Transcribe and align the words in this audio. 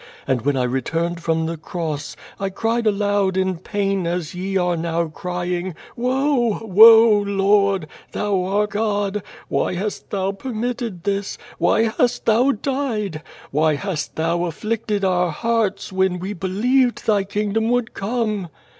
And 0.25 0.41
when 0.41 0.57
I 0.57 0.63
returned 0.63 1.21
from 1.21 1.45
the 1.45 1.57
cross, 1.57 2.15
1 2.39 2.49
cried 2.53 2.87
aloud 2.87 3.37
in 3.37 3.59
))ain 3.71 4.07
as 4.07 4.33
ye 4.33 4.57
are 4.57 4.75
now 4.75 5.05
crying, 5.09 5.75
'AVoe! 5.95 6.65
Woel 6.65 7.21
Lord! 7.23 7.85
Thou 8.11 8.43
art 8.45 8.71
God. 8.71 9.21
AVhy 9.51 9.75
hast 9.75 10.09
Thou 10.09 10.31
permitted 10.31 11.03
this? 11.03 11.37
Why 11.59 11.83
hast 11.83 12.25
Thou 12.25 12.51
died? 12.53 13.21
Why 13.51 13.75
hast 13.75 14.15
Thou 14.15 14.45
afflicted 14.45 15.05
our 15.05 15.29
hearts, 15.29 15.93
when 15.93 16.17
we 16.17 16.33
believed 16.33 17.05
Thy 17.05 17.23
kingdom 17.23 17.69
would 17.69 17.93
come?' 17.93 18.49